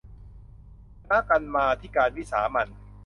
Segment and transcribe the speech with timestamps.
[1.07, 2.67] คณะกรรมาธิการวิสามัญ